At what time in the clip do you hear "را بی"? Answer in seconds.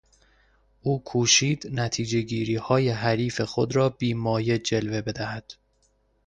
3.75-4.13